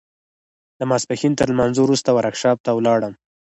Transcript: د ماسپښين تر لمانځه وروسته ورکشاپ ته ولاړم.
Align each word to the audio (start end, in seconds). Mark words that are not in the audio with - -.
د 0.79 0.81
ماسپښين 0.89 1.33
تر 1.39 1.47
لمانځه 1.53 1.81
وروسته 1.83 2.09
ورکشاپ 2.13 2.57
ته 2.65 2.71
ولاړم. 2.77 3.13